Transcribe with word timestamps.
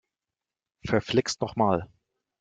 Verflixt 0.87 1.41
noch 1.41 1.55
mal! 1.55 1.87